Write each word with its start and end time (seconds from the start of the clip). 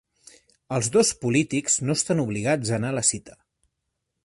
Els 0.77 0.89
dos 0.95 1.11
polítics 1.25 1.77
no 1.89 1.97
estan 1.99 2.23
obligats 2.25 2.71
a 2.73 2.77
anar 2.81 2.91
a 2.95 2.99
la 3.01 3.07
cita 3.13 3.39